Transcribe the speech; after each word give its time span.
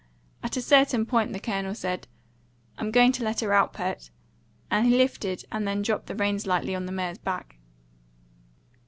At 0.41 0.57
a 0.57 0.63
certain 0.63 1.05
point 1.05 1.31
the 1.31 1.39
Colonel 1.39 1.75
said, 1.75 2.07
"I'm 2.79 2.89
going 2.89 3.11
to 3.11 3.23
let 3.23 3.41
her 3.41 3.53
out, 3.53 3.71
Pert," 3.71 4.09
and 4.71 4.87
he 4.87 4.97
lifted 4.97 5.45
and 5.51 5.67
then 5.67 5.83
dropped 5.83 6.07
the 6.07 6.15
reins 6.15 6.47
lightly 6.47 6.73
on 6.73 6.87
the 6.87 6.91
mare's 6.91 7.19
back. 7.19 7.57